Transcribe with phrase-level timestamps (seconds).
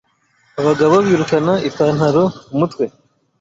[0.59, 2.83] Abagabo birukana ipantaro ku mutwe